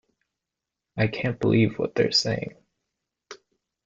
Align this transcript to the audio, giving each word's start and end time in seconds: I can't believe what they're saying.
I 0.97 1.05
can't 1.05 1.39
believe 1.39 1.77
what 1.77 1.93
they're 1.93 2.11
saying. 2.11 2.55